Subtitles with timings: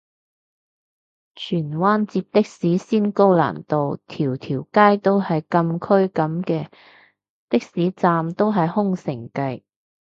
[1.35, 6.69] 荃灣截的士先高難度，條條街都係禁區噉嘅？
[7.49, 9.61] 的士站都係空城計